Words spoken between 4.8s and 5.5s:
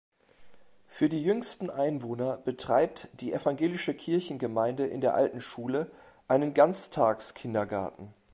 in der alten